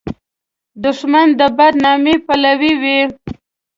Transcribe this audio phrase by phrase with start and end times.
[0.83, 2.99] دښمن د بد نامۍ پلوی وي